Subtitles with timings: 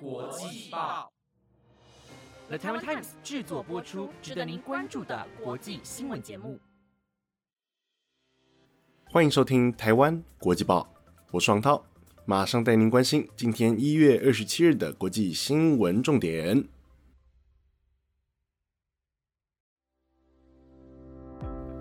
[0.00, 1.12] 国际报
[2.48, 6.58] ，The Taiwan Times 制作播出，值得您关注的国际新闻节目。
[9.10, 10.80] 欢迎收听《台湾国际报》，
[11.30, 11.84] 我是王涛，
[12.24, 16.66] 马上带您关心今天一月二十七日的国际新闻重点。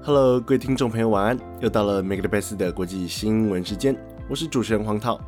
[0.04, 1.40] Hello，各位听众朋友，晚安！
[1.62, 3.96] 又到了每个礼拜四的国际新闻时间，
[4.30, 5.20] 我是主持人黄涛。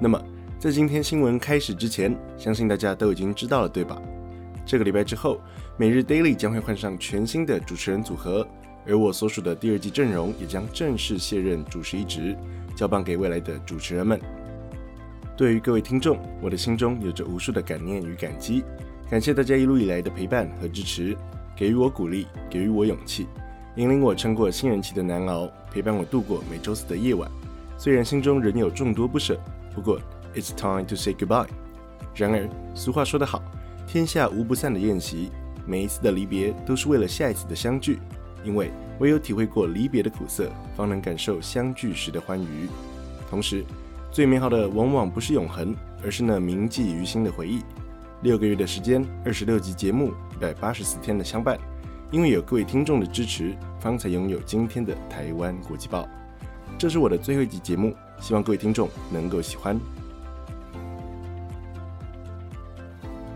[0.00, 0.18] 那么，
[0.60, 3.98] 在今天新闻开始之前，相信大家都已经知道了，对吧？
[4.66, 5.40] 这个礼拜之后，
[5.78, 8.46] 每日 Daily 将会换上全新的主持人组合，
[8.86, 12.36] 而我所属的第二季阵容也将正式卸任主持一职，
[12.76, 14.20] 交棒给未来的主持人们。
[15.34, 18.62] 对于各位听众，我的心中有着无数的感念与感激，
[19.08, 21.16] 感谢大家一路以来的陪伴和支持，
[21.56, 23.26] 给予我鼓励，给予我勇气。
[23.76, 27.30] 引领我撑过新人期的难熬，陪伴我度过每周四的夜晚。
[27.78, 29.40] 虽然心中仍有众多不舍，
[29.74, 29.98] 不过
[30.34, 31.48] it's time to say goodbye。
[32.14, 33.42] 然而，俗话说得好，
[33.86, 35.30] 天下无不散的宴席，
[35.66, 37.98] 每一次的离别都是为了下一次的相聚。
[38.42, 42.68] 因为唯有体会过离别的苦涩，方能感受相聚时的欢愉。
[43.28, 43.64] 同时，
[44.10, 47.60] 最美好的往往不是永恒，而是那铭记于心的回忆。
[48.22, 51.58] 六个月的时间，二十六集节目，一百八十四天的相伴。
[52.10, 56.08] 因为有各位听众的支持，方才拥有今天的台湾国际报。
[56.78, 59.78] 这是我的最后一集节目，希望各位听众能够喜欢。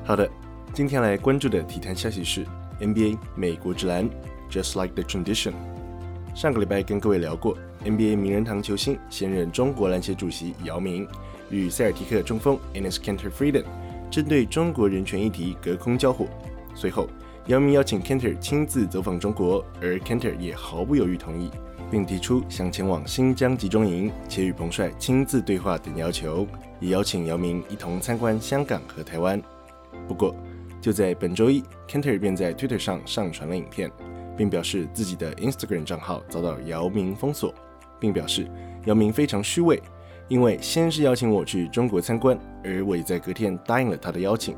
[0.06, 0.28] 好的，
[0.74, 2.44] 今天来关注的体坛消息是
[2.78, 4.06] NBA 美国之篮
[4.50, 5.55] ，Just like the tradition。
[6.34, 11.08] 上个礼拜跟各位聊过，NBA 名人堂球星、现任中国篮协主席姚明
[11.48, 13.64] 与塞尔提克中锋 Enes Kanter Freedom
[14.11, 16.27] 针对中国人权议题隔空交火，
[16.74, 17.08] 随后。
[17.46, 21.50] 姚明邀请 Kanter 亲自走访中国，而 Kanter 也毫不犹豫同意，
[21.91, 26.46] 并提出想前往新疆集中营，且与彭帅亲自对话等要求，
[26.78, 29.42] 也邀请姚明一同参观香港和台湾。
[30.09, 30.34] 不过，
[30.81, 33.91] 就在本周一，Kanter 便在 Twitter 上上传了影片，
[34.36, 37.55] 并表示自己的 Instagram 账号遭到姚明封锁，
[37.98, 38.51] 并表示
[38.86, 39.80] 姚明非常虚伪，
[40.29, 44.57] 因为先是邀请我去中国参观，而我也在隔天答应了他的邀请。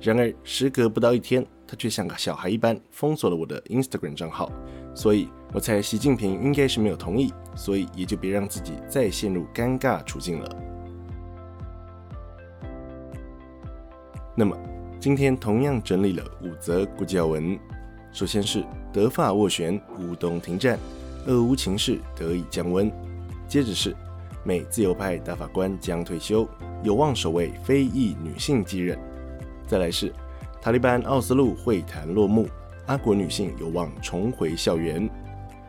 [0.00, 1.46] 然而，时隔不到一天。
[1.68, 4.52] 他却像个小孩一般封锁了我的 Instagram 账号，
[4.94, 10.48] 所以我猜习近平应该是没有同意，所以也就别让自己再陷入尴尬处境了。
[14.36, 14.56] 那么
[15.06, 17.56] 今天同样整理了五则国际要闻，
[18.10, 20.76] 首先是德法斡旋，乌东停战，
[21.26, 22.90] 俄乌情势得以降温；
[23.46, 23.94] 接着是
[24.42, 26.44] 美自由派大法官将退休，
[26.82, 28.98] 有望首位非裔女性继任；
[29.68, 30.12] 再来是。
[30.60, 32.48] 塔利班奥斯陆会谈落幕，
[32.86, 35.08] 阿国女性有望重回校园，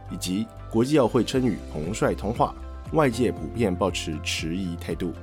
[0.10, 2.56] 以及国际奥会称与彭帅通话，
[2.94, 5.14] 外界普遍保持迟疑态度。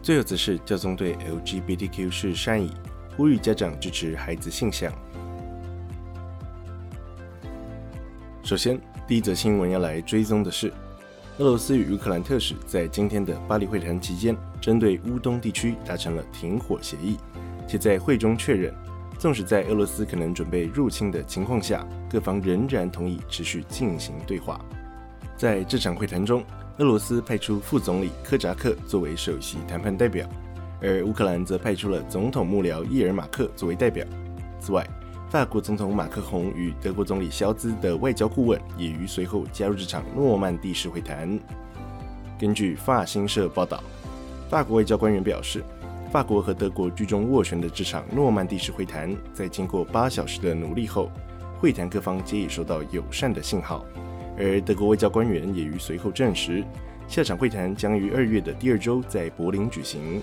[0.00, 2.70] 最后则是教宗对 LGBTQ 是善意，
[3.16, 4.92] 呼吁家长支持孩子性向。
[8.42, 8.78] 首先，
[9.08, 10.72] 第一则新闻要来追踪的是，
[11.38, 17.16] 俄罗斯与乌克兰特使在今天的巴黎会谈期间，针对乌东地区达成了停火协议。
[17.66, 18.72] 且在会中确认，
[19.18, 24.60] 纵使在俄罗斯可能准备入侵的情况下，各方仍然同意持续进行对话。
[25.36, 26.44] 在这场会谈中，
[26.78, 30.28] 俄罗斯派出副总理科扎克作为首席谈判代表，
[30.86, 34.06] 而乌克兰则派出了总统幕僚伊尔马克作为代表。
[34.60, 34.88] 此外，
[35.28, 41.38] 法国总统马克宏与德国总理肖兹的外交顾问也于随后加入这场诺曼底式会谈。
[42.38, 43.82] 根据法新社报道，
[44.48, 45.64] 法国外交官员表示。
[46.12, 51.10] 法国和德国居中斡旋的这场诺曼底式会谈，在经过八小时的努力后，
[51.58, 53.84] 会谈各方皆已收到友善的信号。
[54.38, 56.64] 而德国外交官员也于随后证实，
[57.08, 60.22] 下场会谈将于二月的第二周在柏林举行。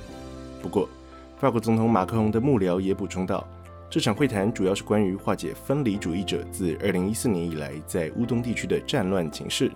[0.64, 0.88] 不过，
[1.36, 3.46] 法国总统马克龙的幕僚也补充道，
[3.90, 9.70] 这场会谈主要是关于化解分离主义者自二零一四年以来在乌东地区的战乱情势，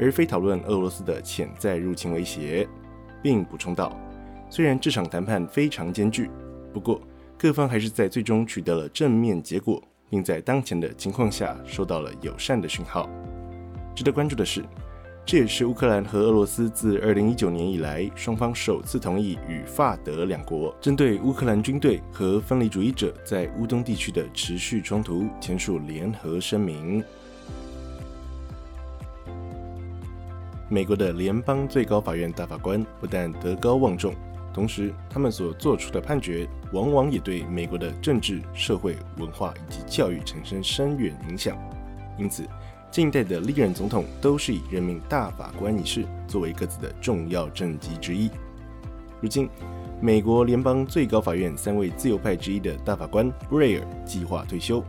[0.00, 2.66] 而非讨论俄罗斯的潜在入侵威胁，
[3.22, 3.94] 并补充道。
[4.48, 6.30] 虽然这场谈判非常艰巨，
[6.72, 7.02] 不过
[7.36, 13.06] 各方还是在最终取得了正面结果，并在当前的情况下收到了友善的讯号。
[13.94, 14.64] 值得关注的是，
[15.30, 27.00] 这也是乌克兰和俄罗斯自2019年以来双方首次同意与法德两国针对乌克兰军队和分离主义者在乌东地区的持续冲突签署联合声明。
[30.68, 34.12] 美国的联邦最高法院大法官不但德高望重。
[34.52, 41.56] 同时，他们所做出的判决，往往也对美国的政治、社会、文化以及教育产生深远影响。
[42.18, 42.42] 因此，
[42.90, 48.28] 近代的历任总统都是以任命大法官一事作为各自的重要政绩之一。
[49.20, 49.48] 如今，
[50.00, 54.82] 美国联邦最高法院三位自由派之一的大法官布雷尔计划退休，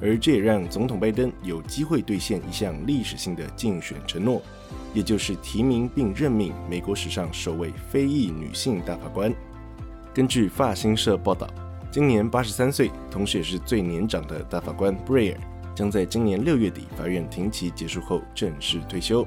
[0.00, 4.40] 而这也让总统拜登有机会兑现一项历史性的竞选承诺，
[4.94, 9.34] 也就是提名并任命美国史上首位非裔女性大法官。
[10.14, 11.48] 根据法新社报道，
[11.90, 15.40] 今年八十三岁，同时也是最年长的大法官布雷尔，
[15.78, 19.24] 将在今年六月底法院庭期结束后正式退休。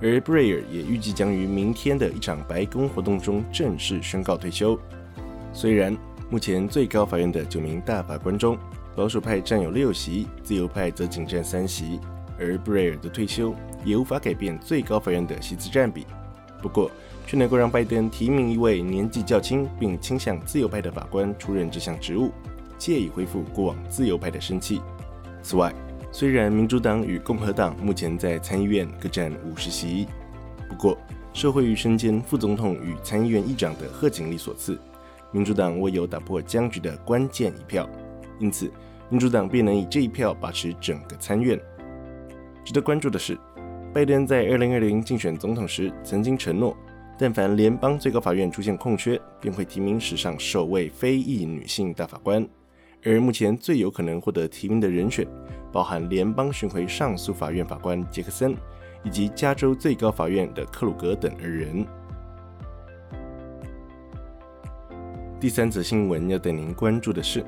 [0.00, 4.78] 而布雷尔也预计将于明天的一场白宫活动中正式宣告退休。
[5.52, 5.98] 虽然
[6.30, 8.56] 目前最高法院的九名大法官中，
[8.94, 11.98] 保守派占有六席，自由派则仅占三席，
[12.38, 13.52] 而布雷尔的退休
[13.84, 16.06] 也无法改变最高法院的席次占比。
[16.62, 16.88] 不过，
[17.26, 22.30] 却能够让拜登提名一位年纪较轻并倾向自由派的法官出任这项职务，
[22.78, 24.80] 借以恢复过往自由派的生气。
[25.42, 25.72] 此外，
[26.12, 30.06] 虽然民主党与共和党目前在参议院各占五十席，
[30.68, 30.96] 不过
[31.32, 34.78] 受惠于身兼副总统与参议院议长的贺锦丽所赐，
[35.32, 37.88] 民主党未有打破僵局的关键一票，
[38.38, 38.70] 因此
[39.08, 41.58] 民主党便能以这一票把持整个参议院。
[42.64, 43.38] 值得关注的是，
[43.92, 46.76] 拜登在二零二零竞选总统时曾经承诺，
[47.18, 52.46] 但凡联邦最高法院出现空缺，便会提名史上首位非裔女性大法官。
[53.04, 55.26] 而目前最有可能获得提名的人选，
[55.72, 58.54] 包含联邦巡回上诉法院法官杰克森，
[59.02, 61.86] 以及加州最高法院的克鲁格等二人。
[65.40, 67.42] 第三则新闻要带您关注的是，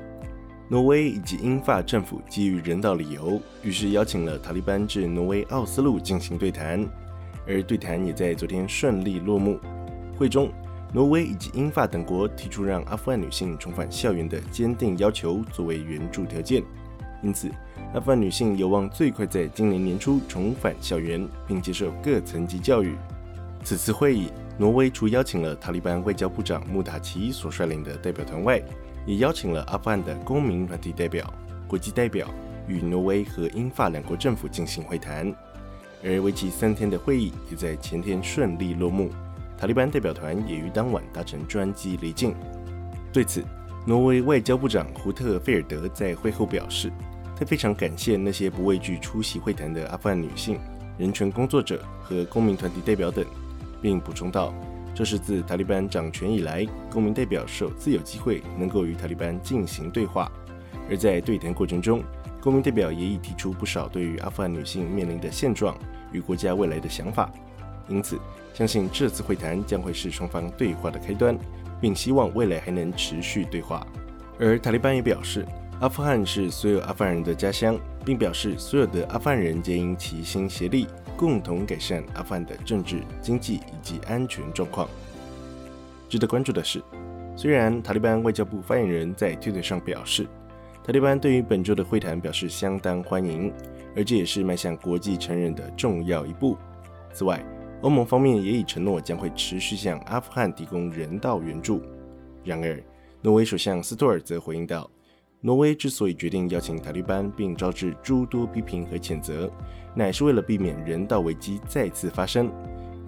[0.67, 6.83] 挪威以及英法政府基于人道理由，于是邀请了塔利班至挪威奥斯陆进行对谈，
[7.47, 9.59] 而对谈也在昨天顺利落幕。
[10.17, 10.51] 会中。
[10.93, 16.61] 挪威以及英法等国提出让阿富汗女性重返校园的坚定要求作为援助条件，
[17.23, 17.49] 因此
[17.95, 22.93] 阿富汗女性有望最快在今年年初重返校园，并接受各层级教育。
[23.63, 28.61] 此次会议，挪威除邀请了塔利班外交部长穆塔奇所率领的代表团外，
[29.07, 31.33] 也邀请了阿富汗的公民团体代表、
[31.67, 32.29] 国际代表
[32.67, 35.33] 与挪威和英法两国政府进行会谈。
[36.03, 39.09] 而为期三天的会议也在前天顺利落幕。
[39.57, 42.35] 塔利班代表团也于当晚搭乘专机离境。
[43.11, 43.43] 对此，
[43.85, 46.91] 挪威外交部长胡特菲尔德在会后表示，
[47.37, 50.59] 他非常感谢那些不畏惧出席会谈的阿富汗女性、
[50.97, 53.25] 人权工作者和公民团体代表等，
[53.81, 54.53] 并补充道
[54.95, 60.31] ：“这是自塔利班掌权以来，公民代表首次有机会能够与塔利班进行对话。
[60.89, 62.03] 而在对谈过程中，
[62.41, 65.77] 公民代表也已提出不少对于阿富汗女性面临的现状
[66.11, 67.31] 与国家未来的想法。
[67.87, 68.19] 因此。”
[68.53, 71.35] 相信这次会谈将会是双方对话的开端，
[71.81, 73.85] 并希望未来还能持续对话。
[74.39, 75.43] 而塔利班也表示，
[75.79, 80.87] 阿富汗是所有阿富汗人的家乡，并表示所有的阿富汗人皆应齐心协力，
[81.17, 84.87] 共同改善阿富汗的政治、经济以及安全状况。
[86.07, 86.79] 值得关注的是，
[87.35, 90.27] 虽然塔利班外交部发言人在推特上表示，
[90.85, 93.51] 塔利班对于本周的会谈表示相当欢迎，
[93.95, 96.55] 而这也是迈向国际承认的重要一步。
[97.13, 97.43] 此外，
[97.83, 101.81] 欧盟方面也已承诺将会持续向阿富汗提供人道援助。
[102.41, 102.81] 然而，
[103.21, 104.89] 挪威首相斯托尔则回应道
[105.41, 109.51] ：“挪威之所以决定邀请塔利班，并招致诸多批评和谴责，
[109.93, 112.49] 乃是为了避免人道危机再次发生。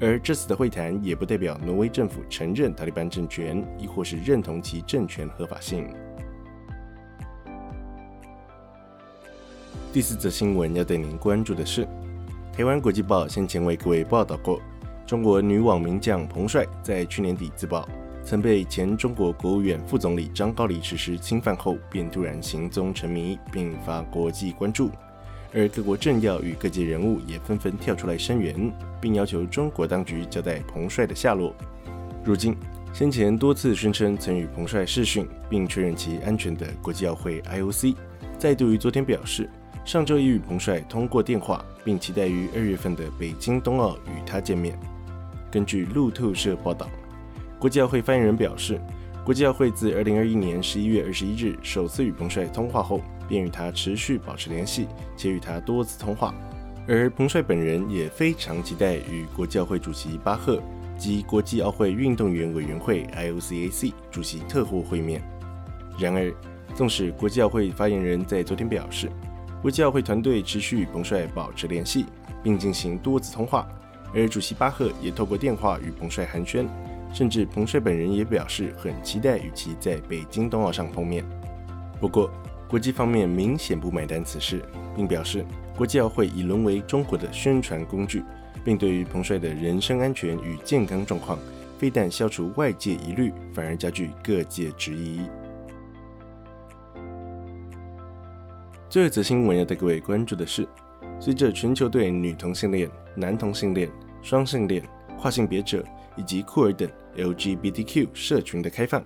[0.02, 5.88] 而这次的会谈也不代表挪威政府承认塔利班政权，亦或是认同其政权合法性。”
[9.94, 11.88] 第四则新闻要带您关注的是。
[12.58, 14.62] 台湾国际报先前为各位报道过，
[15.06, 17.86] 中国女网名将彭帅在去年底自曝，
[18.24, 24.90] 曾被前中国国务院副总理张高丽实施侵犯后，便突然行踪成谜，并引发国际关注。
[25.54, 28.72] 而各国政要与各界人物也纷纷跳出来声援，
[29.02, 31.54] 并要求中国当局交代彭帅的下落。
[32.24, 32.56] 如今，
[32.94, 37.96] 先前多次宣称曾与彭帅视讯并确认其安全的国际奥会 IOC，
[38.40, 39.50] 再度于昨天表示。
[39.86, 44.76] 上周已与彭帅通过电话，并期待于二月份的北京冬奥与他见面。
[45.52, 46.90] 根据路透社报道，
[47.60, 48.82] 国际奥会发言人表示，
[49.24, 56.34] 国际奥会自二零二一年十一月二十一日首次与彭帅通话后，便与他持续保持联系，且与他多次通话。
[56.88, 60.62] 而彭帅本人也非常期待与国际奥会主席巴赫
[60.98, 65.22] 及国际奥会运动员委员会 （IOCAC） 主席特护会面。
[66.00, 66.34] 然而，
[66.74, 69.12] 纵使国际奥会发言人在昨天表示，
[69.66, 72.06] 国际奥会团队持续与彭帅保持联系，
[72.44, 73.68] 并进行多次通话，
[74.14, 76.68] 而主席巴赫也透过电话与彭帅寒暄，
[77.12, 81.26] 甚至彭帅本人也表示很期待与其在北京冬奥上碰面。
[82.00, 82.30] 不过，
[82.68, 84.62] 国际方面明显不买单此事，
[84.96, 85.44] 并表示
[85.76, 88.24] 国际奥会已沦为中国的宣传工具，
[88.64, 91.40] 并对于彭帅的人身安全与健康状况
[91.80, 95.22] 非但消除外界疑虑，反而加剧各界质疑。
[98.96, 100.66] 最后一则新闻要带各位关注的是，
[101.20, 104.82] 随着全球对女同性恋、男同性恋、双性恋、
[105.20, 105.84] 跨性别者
[106.16, 109.04] 以及酷儿等 LGBTQ 社群的开放，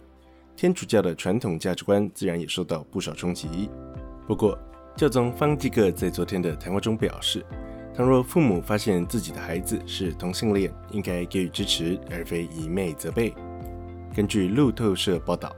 [0.56, 3.68] 天主教的传统价值观自然也受到不少冲击。
[4.28, 4.56] 不过，
[4.96, 7.44] 教宗方济各在昨天的谈话中表示，
[7.96, 13.34] 倘若父母发现自己的孩子是同性恋，应该给予支持，而非一昧责备。
[14.16, 15.52] 根据路透社报道，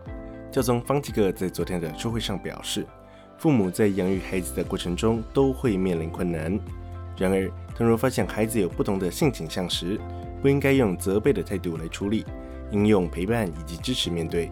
[0.50, 2.88] 教宗方济各在昨天的周会上表示。
[3.42, 6.60] 父母在养育孩子的过程中都会面临困难。
[7.18, 10.00] 然而，倘若发现孩子有不同的性倾向时，
[10.44, 12.24] 不应该用责备的态度来处理，
[12.70, 14.52] 应用陪伴以及支持面对。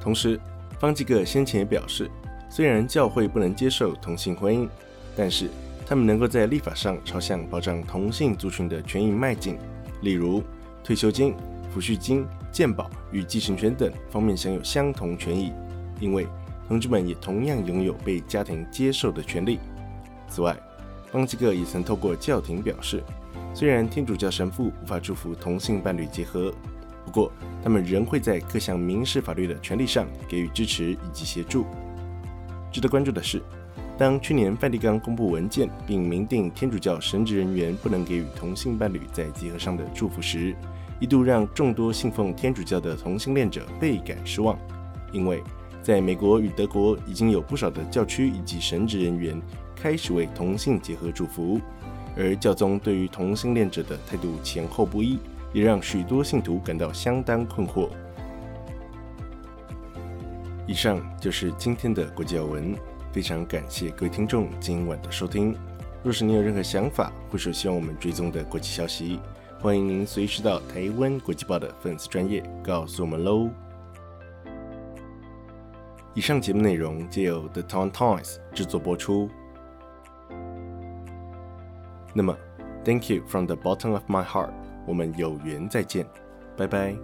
[0.00, 0.40] 同时，
[0.78, 2.08] 方济各先前也表示，
[2.48, 4.68] 虽然教会不能接受同性婚姻，
[5.16, 5.50] 但是
[5.84, 9.58] 他们能够在立法上朝向保障同性族群的权益迈进，
[10.02, 10.40] 例如
[10.84, 11.34] 退休金、
[11.74, 15.52] 抚恤金、健保与继承权等方面享有相同权益，
[15.98, 16.28] 因为。
[16.70, 19.58] 同志们也同样拥有被家庭接受的权利。
[20.28, 20.56] 此外，
[21.10, 23.02] 邦吉格也曾透过教廷表示，
[23.52, 26.54] 虽然天主教神父无法祝福同性伴侣结合，
[27.04, 31.66] 不过他们仍会在各项民事法律的权利上给予支持以及协助。
[32.70, 33.42] 值得关注的是，
[33.98, 40.54] 当去年梵蒂冈公布文件并明定天主教神职人员不能给予同性伴侣在结合上的祝福时，
[41.00, 44.56] 一度让众多信奉天主教的同性恋者倍感失望，
[45.10, 45.42] 因为。
[45.82, 49.40] 在美国与德国，已经有不少的教区以及神职人员
[49.74, 51.60] 开始为同性结合祝福，
[52.16, 55.18] 而教宗对于同性恋者的态度前后不一，
[55.52, 57.88] 也让许多信徒感到相当困惑。
[60.66, 62.74] 以上就是今天的国际要闻，
[63.10, 65.56] 非常感谢各位听众今晚的收听。
[66.02, 69.18] 若是你有任何想法，或是希望我们追踪的国际消息，
[69.58, 73.48] 欢迎您随时到台湾国际报的粉丝专业告诉我们喽。
[76.14, 79.30] 以上节目内容皆由 The Town Toys 制作播出。
[82.12, 82.36] 那么
[82.84, 84.50] ，Thank you from the bottom of my heart，
[84.86, 86.04] 我们有缘再见，
[86.56, 86.96] 拜拜。